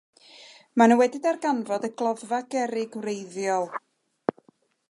Maen 0.77 0.89
nhw 0.93 0.97
wedi 1.01 1.19
darganfod 1.25 1.87
y 1.89 1.91
gloddfa 2.01 2.41
gerrig 2.57 3.01
wreiddiol. 3.05 3.73